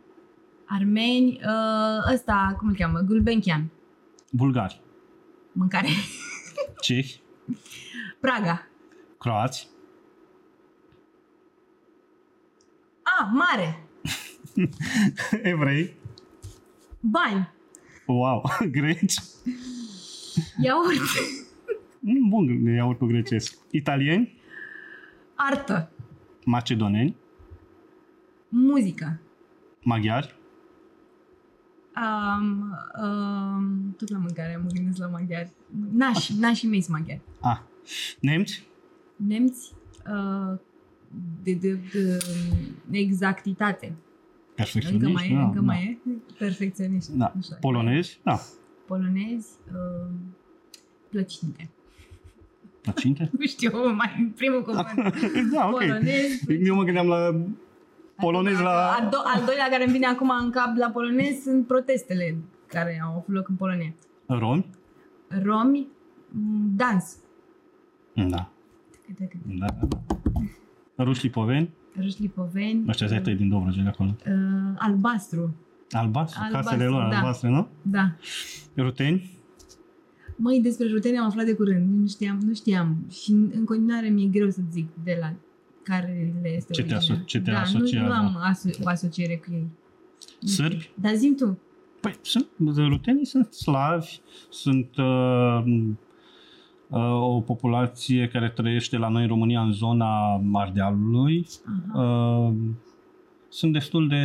[0.66, 3.00] Armeni, uh, ăsta, cum îl cheamă?
[3.00, 3.70] Gulbenkian.
[4.32, 4.82] Bulgari.
[5.52, 5.88] Mâncare.
[6.82, 7.22] Cehi.
[8.20, 8.68] Praga.
[9.20, 9.68] Croați.
[13.22, 13.84] Ah, mare.
[15.52, 15.94] Evrei.
[17.00, 17.50] Bani.
[18.06, 19.14] Wow, greci.
[20.62, 21.00] Iaurt.
[22.00, 23.58] Mm, Bun, iaurtul grecesc.
[23.72, 24.42] Italieni,
[25.36, 25.92] Artă.
[26.46, 27.16] macedoneni,
[28.50, 29.20] Muzică.
[29.84, 30.38] maghiari,
[31.96, 35.52] Um, um, tot la mâncare, mă gândesc la maghiari.
[35.92, 37.22] Nași, nașii mei sunt maghiari.
[37.42, 37.68] a,
[38.20, 38.68] nemți,
[39.16, 39.74] Nemți,
[40.08, 40.60] uh,
[41.44, 41.80] de, de,
[42.86, 43.96] de exactitate.
[44.56, 45.66] perfecționiști, Încă mai e, da, încă da.
[45.66, 46.12] mai e.
[46.38, 47.12] Perfecționiști.
[47.18, 47.26] Da.
[47.38, 47.56] Așa.
[47.60, 48.40] Polonezi, da,
[48.86, 50.10] Polonezi, uh,
[51.10, 51.70] plăcinte.
[52.82, 53.30] plăcinte.
[53.40, 54.88] Nu știu, mai primul cuvânt.
[55.54, 55.80] da, ok.
[55.80, 56.46] Polonezi.
[56.64, 57.46] Eu mă gândeam la
[58.16, 58.92] polonezi la...
[58.92, 63.02] Al, do- al doilea care îmi vine acum în cap la polonez sunt protestele care
[63.06, 63.94] au avut loc în Polonia.
[64.26, 64.66] Romi,
[65.44, 65.88] Romi,
[66.32, 67.16] m, dans.
[68.14, 70.02] da, da, da.
[71.00, 71.04] Da.
[71.04, 72.84] Ruși lipoveni, Râși lipoveni.
[72.88, 74.16] ăștia zete din Dobrogea de acolo.
[74.28, 74.34] Uh,
[74.78, 75.56] albastru.
[75.92, 77.18] Albastru, Albastru, casele lor, da.
[77.18, 77.68] albastre, nu?
[77.82, 78.16] Da.
[78.76, 79.38] Ruteni,
[80.42, 82.00] Măi, despre ruteni am aflat de curând.
[82.00, 83.06] Nu știam, nu știam.
[83.12, 85.34] Și în în continuare mi-e greu să zic de la
[85.84, 87.18] care le este Ce te originea.
[87.22, 88.06] aso- ce te da, nu, asociază?
[88.08, 89.68] nu am aso- o asociere cu ei.
[90.48, 90.90] sârbi.
[90.96, 91.60] Dar zim tu.
[92.00, 95.90] Păi sunt, rutenii sunt slavi, sunt uh, uh,
[96.98, 101.48] o populație care trăiește la noi în România în zona Ardealului.
[101.92, 102.02] Aha.
[102.04, 102.54] Uh,
[103.50, 104.24] sunt destul de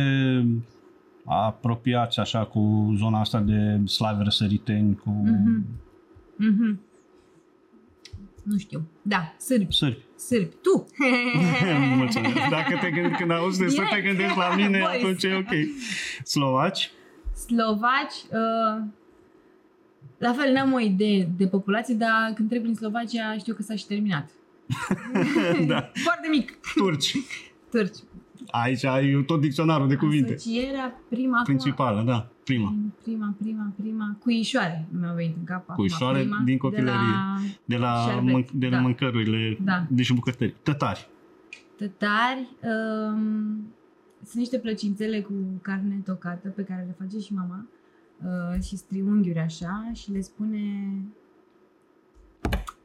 [1.25, 5.65] apropiați așa cu zona asta de slavi răsăriteni, cu Mhm.
[6.35, 6.79] Mhm.
[8.43, 8.81] Nu știu.
[9.01, 9.73] Da, sârbi.
[9.73, 9.97] sârbi.
[10.17, 10.45] Sârbi.
[10.61, 10.85] Tu.
[11.97, 12.33] Mulțumesc.
[12.49, 14.05] Dacă te gândi, când auzi de să te Direct.
[14.07, 15.03] gândești la mine, Boys.
[15.03, 15.53] atunci e ok.
[16.23, 16.91] Slovaci,
[17.33, 18.17] Slovaci.
[18.31, 18.83] Uh,
[20.17, 23.75] la fel, n-am o idee de populație, dar când trec prin Slovacia știu că s-a
[23.75, 24.29] și terminat.
[25.67, 25.89] da.
[25.93, 26.57] Foarte mic.
[26.75, 27.15] turci.
[27.71, 27.97] Turci.
[28.47, 30.33] Aici ai tot dicționarul de cuvinte.
[30.33, 32.73] Asocierea prima acum- Principală, da, prima.
[33.03, 34.15] Prima, prima, prima.
[34.19, 35.61] Cuișoare mi-a venit în cap.
[35.69, 36.91] acum, Cuișoare prima, din copilărie.
[37.65, 38.81] De la De la, Șerbet, mân- de la da.
[38.81, 39.85] mâncărurile, Da.
[39.89, 40.55] deci bucătării.
[40.63, 41.07] Tătari.
[41.77, 42.49] tătari.
[42.63, 43.73] Um,
[44.23, 47.65] sunt niște plăcințele cu carne tocată pe care le face și mama.
[48.23, 50.59] Uh, și striunghiuri așa și le spune...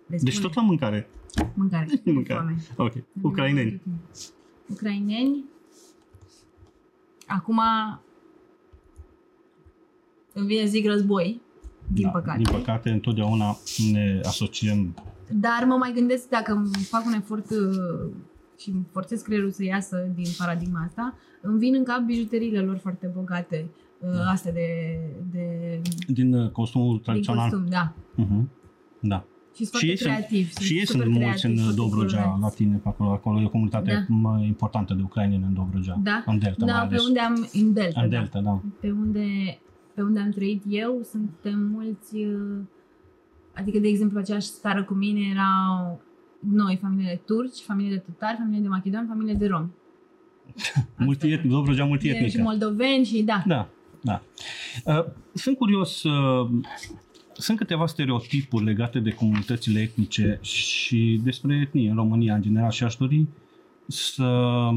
[0.06, 1.08] Le spune Deci tot la mâncare.
[1.54, 1.86] mâncare.
[2.04, 2.38] Mâncare.
[2.40, 2.56] Foame.
[2.76, 2.92] Ok.
[3.22, 3.80] Ucraineni.
[4.66, 5.44] Ucraineni.
[7.26, 7.60] Acum
[10.32, 11.40] îmi vine să zic război.
[11.86, 12.42] din da, păcate.
[12.42, 13.56] Din păcate, întotdeauna
[13.92, 14.94] ne asociem.
[15.32, 18.10] Dar mă mai gândesc dacă îmi fac un efort uh,
[18.58, 22.76] și îmi forțez creierul să iasă din paradigma asta, îmi vin în cap bijuteriile lor
[22.76, 24.30] foarte bogate, uh, Da.
[24.30, 24.66] astea de,
[25.30, 27.50] de Din uh, costumul din tradițional.
[27.50, 27.92] costum, da.
[28.18, 28.44] Uh-huh.
[29.00, 29.24] Da.
[29.54, 30.64] Și sunt Și ei foarte sunt, creativi.
[30.64, 32.42] și ei sunt super mulți în creativi, foarte Dobrogea, colorați.
[32.42, 33.10] la tine, pe acolo.
[33.10, 34.14] Acolo e o comunitate Da.
[34.14, 35.98] mai importantă de ucraineni în Dobrogea.
[36.02, 36.22] Da?
[36.26, 37.06] În Delta, mai Da, pe ales.
[37.06, 38.16] unde am, în Delta, În da.
[38.18, 38.60] Delta, da.
[38.80, 39.26] Pe unde,
[39.94, 42.58] pe unde am trăit eu, suntem mulți, uh,
[43.54, 46.00] adică, de exemplu, aceeași stară cu mine erau
[46.38, 49.70] noi, familie de turci, familie de tătari, familie de macedoni, familie de romi.
[50.98, 52.42] Multietnic, Dobrogea Și multietnică.
[52.42, 53.42] moldoveni și da.
[53.46, 53.68] Da,
[54.00, 54.22] da.
[54.84, 56.50] Uh, Sunt curios, uh,
[57.32, 62.84] sunt câteva stereotipuri legate de comunitățile etnice și despre etnie în România în general și
[62.84, 63.26] aș dori
[63.86, 64.70] să,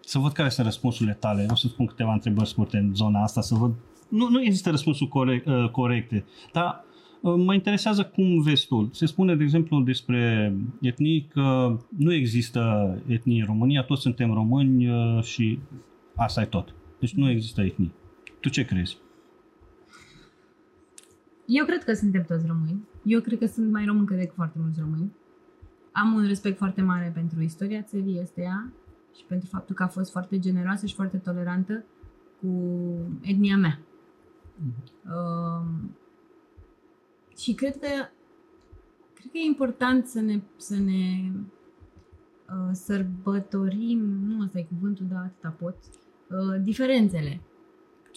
[0.00, 1.46] să văd care sunt răspunsurile tale.
[1.50, 3.74] O să spun câteva întrebări scurte în zona asta, să văd.
[4.08, 6.84] Nu, nu există răspunsuri corect, uh, corecte, dar
[7.20, 8.88] uh, mă interesează cum vezi tu.
[8.92, 14.88] Se spune, de exemplu, despre etnii că nu există etnie în România, toți suntem români
[14.88, 15.58] uh, și
[16.16, 16.74] asta e tot.
[17.00, 17.92] Deci nu există etnii.
[18.40, 18.98] Tu ce crezi?
[21.46, 22.88] Eu cred că suntem toți români.
[23.04, 25.12] Eu cred că sunt mai româncă decât foarte mulți români.
[25.92, 28.72] Am un respect foarte mare pentru istoria țării ăsteia
[29.16, 31.84] și pentru faptul că a fost foarte generoasă și foarte tolerantă
[32.40, 32.48] cu
[33.22, 33.78] etnia mea.
[35.04, 35.96] Um,
[37.36, 37.88] și cred că
[39.14, 41.32] cred că e important să ne, să ne
[42.48, 45.76] uh, sărbătorim, nu ăsta e cuvântul, dar atâta pot,
[46.28, 47.40] uh, diferențele.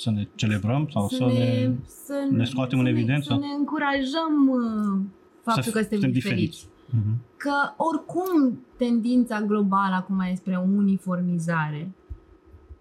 [0.01, 1.71] Să ne celebrăm sau să, să, ne...
[1.85, 3.27] să ne scoatem să în ne- evidență?
[3.33, 4.99] Să ne încurajăm uh,
[5.43, 6.67] faptul Să că suntem suntem diferiți.
[6.89, 7.17] Mhm.
[7.37, 11.91] Că oricum tendința globală acum e spre uniformizare.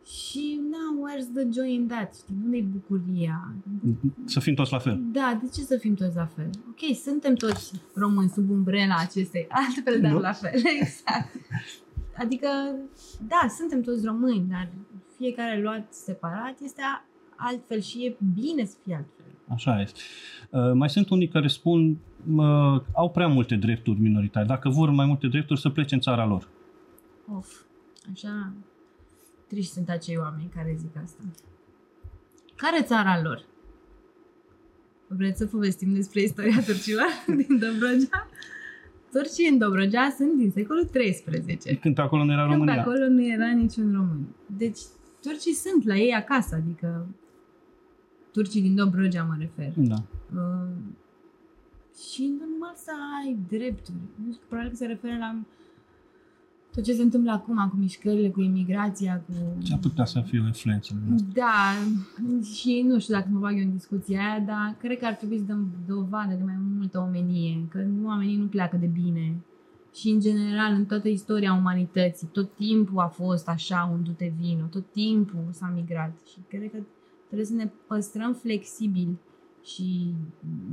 [0.07, 0.79] Și, na,
[1.09, 2.15] where's the joy in that?
[2.15, 3.55] Știi, unde e bucuria?
[4.25, 5.01] Să fim toți la fel.
[5.13, 6.51] Da, de ce să fim toți la fel?
[6.69, 10.19] Ok, suntem toți români sub umbrela acestei, altfel, dar Nu?
[10.19, 11.35] la fel, exact.
[12.19, 12.49] Adică,
[13.29, 14.69] da, suntem toți români, dar
[15.17, 17.05] fiecare luat separat este a-
[17.41, 19.25] altfel și e bine să fie altfel.
[19.49, 20.01] Așa este.
[20.51, 21.99] Uh, mai sunt unii care spun
[22.37, 24.47] uh, au prea multe drepturi minoritare.
[24.47, 26.49] Dacă vor mai multe drepturi, să plece în țara lor.
[27.37, 27.61] Of,
[28.13, 28.53] așa
[29.51, 31.23] triști sunt acei oameni care zic asta.
[32.57, 33.45] Care țara lor?
[35.07, 38.29] Vreți să povestim despre istoria turcilor din Dobrogea?
[39.13, 41.77] Turcii în Dobrogea sunt din secolul 13.
[41.77, 42.81] Când acolo nu era Când pe România.
[42.81, 44.27] acolo nu era niciun român.
[44.47, 44.79] Deci,
[45.23, 47.07] turcii sunt la ei acasă, adică
[48.33, 49.73] turcii din Dobrogea mă refer.
[49.77, 50.03] Da.
[50.35, 50.71] Uh,
[52.13, 52.91] și e normal să
[53.25, 53.97] ai drepturi.
[54.25, 55.39] Nu știu, probabil că se referă la
[56.73, 59.63] tot ce se întâmplă acum cu mișcările, cu imigrația, cu...
[59.63, 61.01] Ce ar putea să fie o influență.
[61.05, 61.27] din asta.
[61.33, 61.73] Da,
[62.55, 65.39] și nu știu dacă mă bag eu în discuția aia, dar cred că ar trebui
[65.39, 69.37] să dăm dovadă de mai multă omenie, că oamenii nu pleacă de bine.
[69.95, 74.65] Și în general, în toată istoria umanității, tot timpul a fost așa un du-te vino,
[74.65, 76.13] tot timpul s-a migrat.
[76.27, 76.79] Și cred că
[77.31, 79.19] trebuie să ne păstrăm flexibili
[79.65, 80.15] și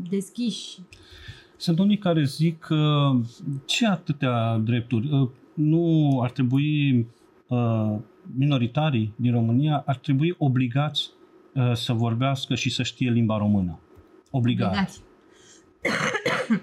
[0.09, 0.79] deschiși.
[1.57, 3.11] Sunt unii care zic că
[3.65, 5.11] ce atâtea drepturi?
[5.11, 6.99] Uh, Nu ar trebui
[7.47, 7.95] uh,
[8.35, 11.09] minoritarii din România ar trebui obligați
[11.53, 13.79] uh, să vorbească și să știe limba română.
[14.31, 14.69] Obligați.
[14.69, 15.01] Obligați.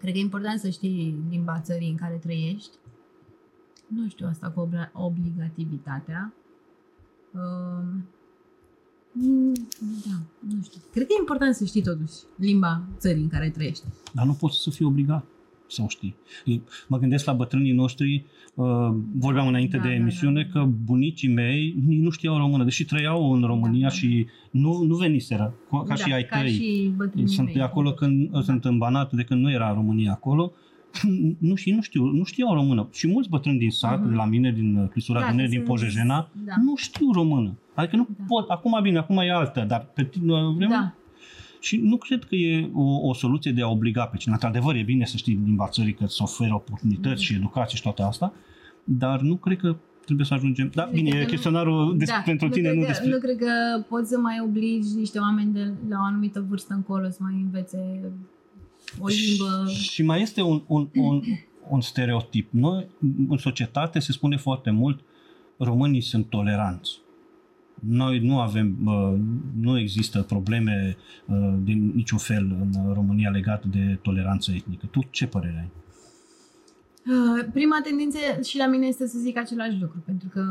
[0.00, 2.70] Cred că e important să știi limba țării în care trăiești.
[3.86, 6.32] Nu știu asta cu obla- obligativitatea.
[7.34, 8.04] Um,
[9.12, 9.52] mm,
[10.06, 10.16] da,
[10.54, 10.80] nu știu.
[10.92, 13.84] Cred că e important să știi totuși limba țării în care trăiești.
[14.14, 15.24] Dar nu poți să fii obligat
[15.68, 16.16] să o știi.
[16.88, 18.66] Mă gândesc la bătrânii noștri, uh,
[19.18, 20.60] vorbeam înainte Da, de da, emisiune, da.
[20.60, 23.94] că bunicii mei nici nu știau română, deși trăiau în România Da, da.
[23.94, 26.50] și nu, nu veniseră, ca da, și ai ca tăi.
[26.52, 27.54] și bătrânii sunt mei.
[27.54, 28.40] de acolo când Da.
[28.40, 30.52] sunt în Banat, de când nu era România acolo.
[31.38, 32.88] Nu, și nu știu, nu știau română.
[32.92, 34.08] Și mulți bătrâni din sat, Mhm.
[34.08, 36.52] de la mine, din Clisura Da, da, că din sunt- Pojejena, da.
[36.64, 37.52] nu știu română.
[37.74, 38.24] Adică nu Da.
[38.26, 38.48] pot.
[38.48, 40.94] Acum bine, acum e altă, dar pe tine vrem Da,
[41.60, 44.40] și nu cred că e o, o soluție de a obliga pe cineva.
[44.42, 48.02] Într-adevăr, e bine să știi limba țării, că îți oferă oportunități și educație și toate
[48.02, 48.32] asta,
[48.84, 50.70] dar nu cred că trebuie să ajungem...
[50.74, 53.08] Da, Cred bine, că e nu- chestionarul des, da, pentru tine, cred nu că, despre...
[53.10, 57.08] Nu cred că poți să mai obligi niște oameni de la o anumită vârstă încolo
[57.10, 57.78] să mai învețe
[58.98, 59.70] o limbă.
[59.72, 61.22] Și mai este un, un, un,
[61.68, 62.48] un stereotip.
[62.52, 62.86] Noi,
[63.28, 65.00] în societate, se spune foarte mult,
[65.56, 67.00] românii sunt toleranți.
[67.74, 69.18] Noi nu avem, uh,
[69.60, 74.86] nu există probleme uh, din niciun fel în România legate de toleranță etnică.
[74.86, 75.70] Tu ce părere ai?
[77.06, 80.44] Uh, Prima tendință și la mine este să zic același lucru, pentru că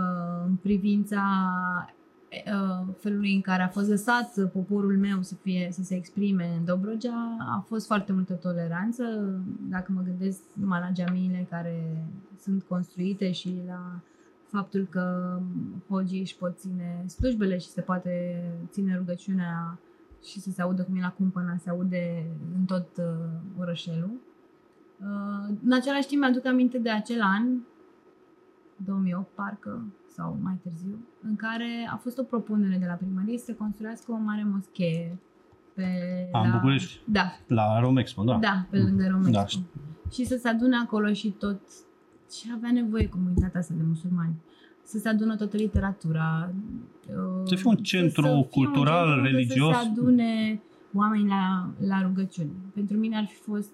[0.47, 1.21] în privința
[1.87, 1.98] uh,
[2.97, 7.37] felului în care a fost lăsat poporul meu să, fie, să se exprime în Dobrogea,
[7.39, 9.03] a fost foarte multă toleranță.
[9.69, 12.07] Dacă mă gândesc numai la geamiile care
[12.41, 13.99] sunt construite și la
[14.51, 15.37] faptul că
[15.89, 19.79] hogii își pot ține slujbele și se poate ține rugăciunea
[20.23, 22.25] și să se audă cum e la cumpăna, se aude
[22.57, 23.05] în tot uh,
[23.59, 24.11] orășelul.
[24.99, 27.59] Uh, în același timp, mi-aduc aminte de acel an,
[28.85, 33.45] 2008 parcă, sau mai târziu, în care a fost o propunere de la primărie să
[33.45, 35.17] se construiască o mare moschee
[35.73, 35.83] pe
[36.31, 37.01] A, în la, București?
[37.05, 38.37] Da, La Romexpo, da.
[38.37, 39.31] da, pe lângă Romexpo.
[39.31, 39.63] Da, Da, știu.
[40.11, 41.61] și să se adune acolo și tot
[42.31, 44.33] ce avea nevoie comunitatea asta de musulmani.
[44.83, 46.53] Să se adună toată literatura.
[47.09, 49.75] uh, Să fie un centru fie un cultural, centru unde religios.
[49.75, 50.61] Să se adune
[50.93, 52.51] oameni la, la rugăciuni.
[52.73, 53.71] Pentru mine ar fi fost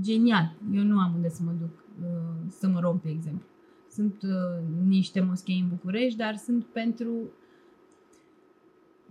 [0.00, 0.52] genial.
[0.72, 2.08] Eu nu am unde să mă duc uh,
[2.48, 3.46] să mă rog, de exemplu.
[3.94, 7.10] Sunt uh, niște moschei în București, dar sunt pentru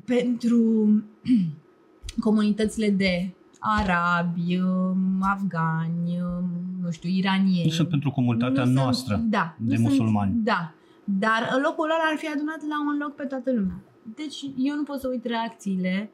[0.06, 1.04] pentru
[2.26, 6.50] comunitățile de arabi, um, afgani, um,
[6.82, 7.66] nu știu, iranieni.
[7.66, 10.32] Nu sunt pentru comunitatea Nu noastră Sunt, da, de nu musulmani.
[10.32, 13.80] Sunt, da, dar locul lor ar fi adunat la un loc pe toată lumea.
[14.16, 16.12] Deci eu nu pot să uit reacțiile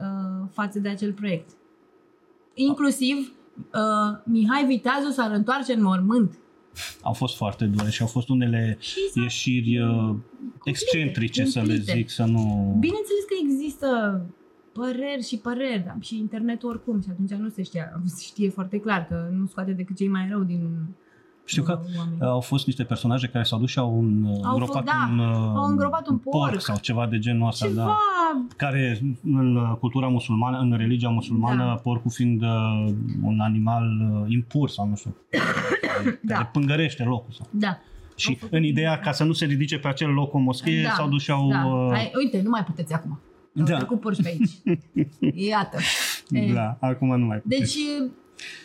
[0.00, 1.50] uh, față de acel proiect.
[2.54, 3.16] Inclusiv
[3.56, 6.38] uh, Mihai Viteazu s-ar întoarce în mormânt.
[7.02, 10.14] Au fost foarte dure și au fost unele Și s-a ieșiri uh,
[10.64, 11.92] excentrice, să le cumplite.
[11.92, 12.76] zic, să nu...
[12.80, 13.88] Bineînțeles că există
[14.72, 18.78] păreri și păreri, da, și internetul oricum, și atunci nu se știa, se știe foarte
[18.80, 20.88] clar că nu scoate decât cei mai rău din
[21.48, 22.20] Știu că uh, oameni.
[22.20, 25.08] au fost niște personaje care s-au dus și au un, uh, Au îngropat fost, da,
[25.10, 26.60] un, uh, au îngropat un porc.
[26.60, 27.96] sau ceva de genul ăsta, Ceva, da.
[28.56, 31.72] Care în uh, cultura musulmană, în religia musulmană, Da.
[31.74, 32.48] porcul fiind uh,
[33.22, 33.84] un animal
[34.22, 35.16] uh, impur sau nu știu,
[35.88, 36.44] care Da.
[36.52, 37.32] pângărește locul.
[37.32, 37.46] Sau.
[37.50, 37.78] da.
[38.16, 40.90] Și făcut în ideea ca să nu se ridice pe acel loc o moschee, Da,
[40.90, 41.48] s-au dus și au...
[41.50, 41.64] Da.
[41.66, 43.18] uh, Ai, uite, nu mai puteți acum.
[43.58, 43.76] Au Da.
[43.76, 44.50] trecut porci pe aici.
[45.50, 45.78] Iată.
[46.30, 47.58] E, Da, acum nu mai putem.
[47.58, 47.76] Deci,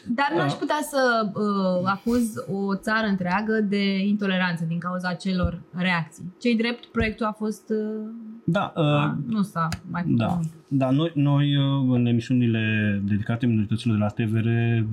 [0.07, 6.33] dar n-aș putea să uh, acuz o țară întreagă de intoleranță din cauza acelor reacții.
[6.39, 7.69] Cei drept, proiectul a fost...
[7.69, 8.09] Uh,
[8.45, 10.51] da, uh, a, nu s-a mai făcut Da, nimic.
[10.67, 14.47] da noi, noi uh, în emisiunile dedicate minorităților de la TVR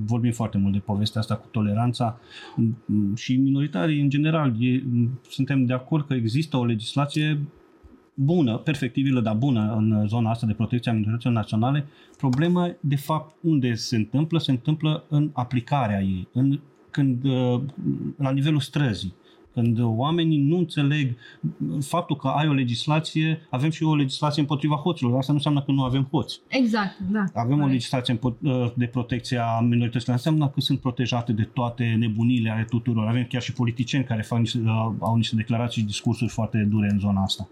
[0.04, 2.18] vorbim foarte mult de povestea asta cu toleranța
[2.56, 4.82] mm, și minoritarii în general e,
[5.28, 7.40] suntem de acord că există o legislație
[8.14, 11.86] bună, perfectibilă, dar bună în zona asta de protecție a minorităților naționale.
[12.16, 17.60] Problema, de fapt, unde se întâmplă, se întâmplă în aplicarea ei, în, când, uh,
[18.16, 19.14] la nivelul străzii.
[19.52, 21.16] Când oamenii nu înțeleg
[21.80, 25.72] faptul că ai o legislație, avem și o legislație împotriva hoților, asta nu înseamnă că
[25.72, 26.40] nu avem hoți.
[26.48, 27.24] Exact, da.
[27.34, 27.72] Avem o corect.
[27.72, 33.06] legislație împo- de protecție a minorităților, înseamnă că sunt protejate de toate nebunile ale tuturor.
[33.06, 34.62] Avem chiar și politicieni care fac niște,
[35.00, 37.48] au niște declarații și discursuri foarte dure în zona asta.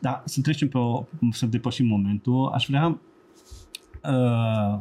[0.00, 3.00] Dar să trecem pe o, să depășim momentul, aș vrea
[4.02, 4.78] uh,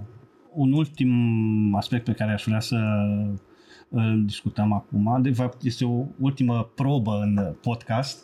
[0.54, 2.78] un ultim aspect pe care aș vrea să
[3.96, 5.22] îl discutăm acum.
[5.22, 8.24] De fapt, este o ultimă probă în podcast.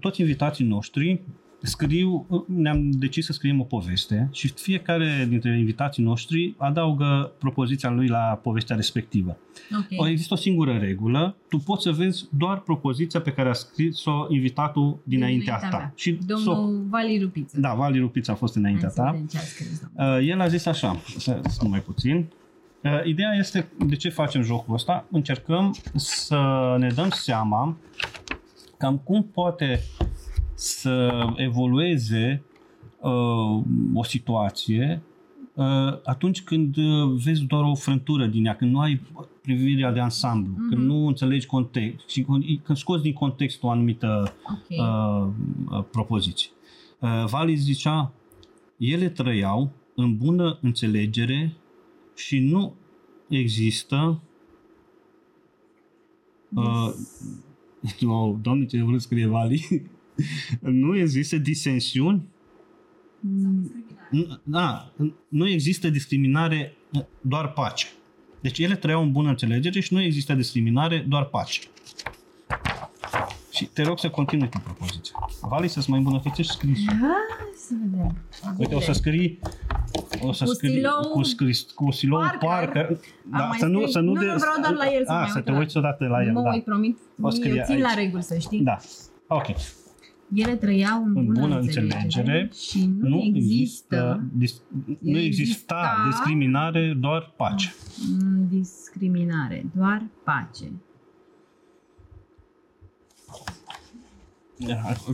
[0.00, 1.20] Toți invitații noștri
[1.66, 8.06] scriu, ne-am decis să scriem o poveste și fiecare dintre invitații noștri adaugă propoziția lui
[8.08, 9.36] la povestea respectivă.
[9.78, 10.00] Ok.
[10.00, 14.26] O, există o singură regulă, tu poți să vezi doar propoziția pe care a scris-o
[14.28, 15.76] invitatul dinaintea Dinaintea ta.
[15.76, 15.92] mea.
[15.96, 17.60] Și Domnul Vali Rupiță.
[17.60, 19.10] da, Vali Rupița a fost înaintea Hai să ta.
[19.10, 20.20] vedem ce a scris, domnul.
[20.20, 22.26] Uh, el a zis așa, să să mai puțin.
[22.84, 25.06] Uh, ideea este de ce facem jocul ăsta.
[25.10, 27.76] Încercăm să ne dăm seama
[28.78, 29.80] cam cum poate
[30.54, 32.42] să evolueze
[33.00, 33.62] uh,
[33.94, 35.02] o situație
[35.54, 35.64] uh,
[36.04, 39.00] atunci când uh, vezi doar o frântură din ea, când nu ai
[39.42, 40.68] privirea de ansamblu, Mhm.
[40.68, 44.58] când nu înțelegi context și când, când scoți din context o anumită Ok.
[44.68, 45.28] uh,
[45.78, 46.50] uh, propoziții.
[46.98, 48.12] Uh, Vali zicea,
[48.76, 51.52] ele trăiau în bună înțelegere
[52.14, 52.74] și nu
[53.28, 54.22] există
[56.54, 56.94] uh,
[58.06, 59.82] oh, doamne ce vreau scrie Vali
[60.60, 62.22] nu există disensiuni
[63.26, 64.92] Mm, N- da,
[65.28, 66.76] nu există discriminare,
[67.20, 67.86] doar pace.
[68.40, 71.60] Deci ele trăiau în bună înțelegere și nu există discriminare, doar pace.
[73.52, 75.28] Și te rog să continui cu propoziția.
[75.40, 76.92] Vali, să-ți mai îmbunătățești scrisul.
[76.92, 78.16] Hai să vedem.
[78.58, 79.38] Uite, o să scrii
[80.22, 82.48] o să Cu scrii stilou cu, scris, cu stilou Parker.
[82.48, 82.86] Parker.
[82.88, 82.98] Am
[83.38, 85.18] Da, mai să nu, scris- să nu, Nu, nu, vreau doar la el să A,
[85.18, 86.50] mai să uit te la- uiți odată la el, mă da.
[86.52, 86.98] uit, promit.
[87.20, 87.96] O scrie Eu țin la aici.
[87.98, 88.60] reguli, să știi.
[88.60, 88.76] Da.
[89.28, 89.46] Ok.
[90.34, 94.60] Ele trăiau în, În bună, bună înțelegere, înțelegere, și nu, Nu există, există, dis,
[95.00, 97.74] nu exista exista- discriminare, doar pace.
[98.22, 100.72] mm, discriminare, doar pace.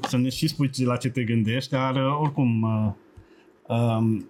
[0.09, 4.29] Să ne și spui la ce te gândești, dar uh, oricum uh, um,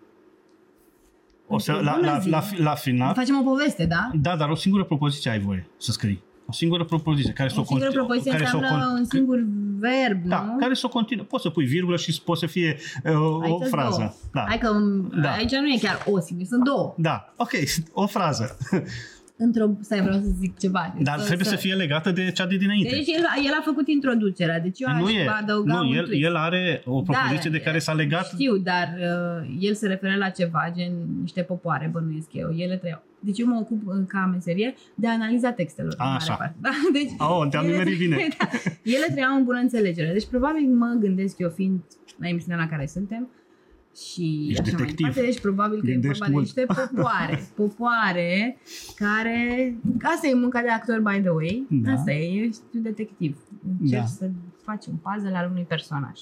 [1.52, 3.14] o să, la, la, la, la final...
[3.14, 4.10] Facem o poveste, da?
[4.14, 6.22] Da, dar o singură propoziție ai voie să scrii.
[6.46, 9.38] O singură propoziție care să o singură propoziție care înseamnă s-o, un singur
[9.78, 10.56] verb, da, nu?
[10.58, 11.24] care să o continue.
[11.24, 14.16] Poți să pui virgulă și poți să fie uh, o frază.
[14.32, 14.44] Da.
[14.48, 14.70] Hai că
[15.22, 15.30] da.
[15.30, 16.94] aici nu e chiar o singură, sunt două.
[16.96, 17.50] Da, ok,
[18.02, 18.56] o frază.
[19.40, 19.66] Într-o...
[19.80, 20.94] Stai, vreau să zic ceva.
[21.02, 21.54] Dar să, trebuie să...
[21.54, 22.90] să fie legată de cea de dinainte.
[22.90, 26.22] Deci el, el a făcut introducerea, deci eu nu aș e, adăuga nu, un el,
[26.22, 28.26] el are o da, propoziție da, de care s-a legat...
[28.26, 32.50] Știu, dar uh, el se referă la ceva, gen niște popoare, bănuiesc eu.
[32.56, 33.02] Ele trăiau.
[33.20, 35.94] Deci eu mă ocup uh, ca meserie de analiza textelor.
[35.96, 36.34] A, așa.
[36.34, 36.56] Parte.
[36.66, 36.70] Da?
[36.92, 38.16] Deci, oh, te-am ele, bine.
[38.38, 38.46] da,
[38.82, 40.12] ele trăiau în bună înțelegere.
[40.12, 41.80] Deci probabil mă gândesc eu fiind
[42.18, 43.28] la emisiunea la care suntem,
[43.96, 45.00] și Ești așa detectiv.
[45.00, 47.48] mai departe, deci probabil că e vorba de niște popoare.
[47.56, 48.56] Popoare
[48.94, 49.76] care...
[50.02, 51.66] Asta e munca de actor, by the way.
[51.70, 51.92] Da.
[51.92, 53.38] Asta e, ești detectiv.
[53.80, 54.06] Încerci da.
[54.06, 54.30] să
[54.62, 56.20] faci un puzzle al unui personaj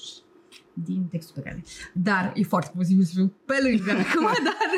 [0.73, 1.63] din textul pe care...
[1.93, 4.69] Dar e foarte posibil să fiu pe lângă acum, dar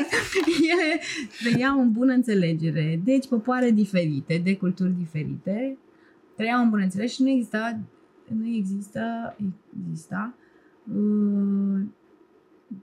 [0.71, 0.99] ele
[1.43, 3.01] trăiau în bună înțelegere.
[3.03, 5.77] Deci popoare diferite, de culturi diferite,
[6.35, 7.79] trăiau în bună înțelegere și nu exista
[8.35, 9.35] nu există,
[9.87, 10.33] exista
[10.95, 11.81] uh,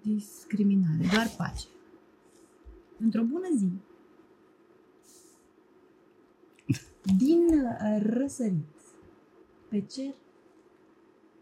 [0.02, 1.66] discriminare, doar pace.
[2.98, 3.70] Într-o bună zi,
[7.16, 7.46] din
[8.02, 8.66] răsărit,
[9.68, 10.14] pe cer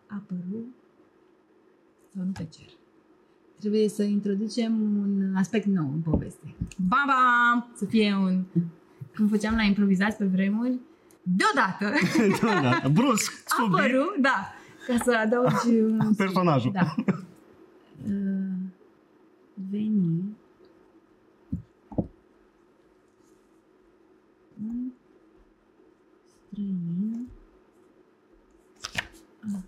[0.07, 0.75] a apărut,
[2.15, 2.69] sau nu pe cer,
[3.59, 6.55] trebuie să introducem un aspect nou în poveste.
[6.77, 7.73] Bam, bam!
[7.75, 8.45] Să fie un...
[9.17, 10.79] Cum făceam la improvizați pe vremuri,
[11.23, 11.99] deodată!
[12.41, 13.33] deodată, brusc,
[13.67, 14.53] Apărut, da,
[14.87, 16.15] ca să adaugi un...
[16.17, 16.71] Personajul.
[16.73, 16.95] Da.
[18.05, 18.57] Uh,
[19.71, 20.37] veni
[24.61, 24.93] un
[26.25, 27.29] străin
[29.47, 29.61] uh,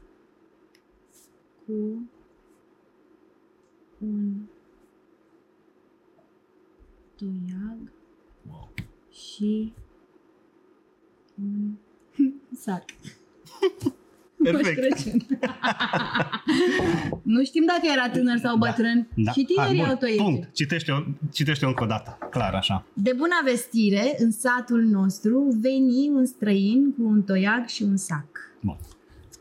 [1.66, 2.09] cu
[3.99, 4.47] un
[7.16, 7.93] toiag
[8.49, 8.68] wow.
[9.11, 9.72] și
[11.39, 11.74] un
[12.62, 12.85] sac.
[14.51, 15.26] Perfect.
[17.34, 18.66] nu știm dacă era tânăr sau da.
[18.66, 19.09] bătrân.
[19.14, 19.32] Da.
[19.32, 20.22] Și tinerii au toiege.
[20.22, 20.55] Punct.
[20.55, 20.96] Citește-o,
[21.32, 22.18] citește încă o dată.
[22.30, 22.84] Clar așa.
[22.92, 28.26] De bună vestire, în satul nostru veni un străin cu un toiag și un sac.
[28.61, 28.76] Bun.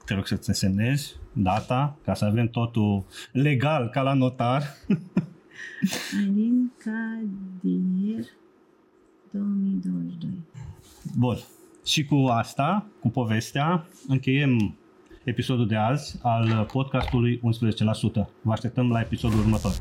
[0.05, 4.63] Te rog să-ți semnezi data ca să avem totul legal ca la notar.
[6.19, 8.25] Alin Cadir
[9.31, 10.29] 2022.
[11.17, 11.37] Bun.
[11.85, 14.75] Și cu asta, cu povestea, încheiem
[15.27, 17.41] episodul de azi al podcastului 11%.
[18.41, 19.71] Vă așteptăm la episodul următor.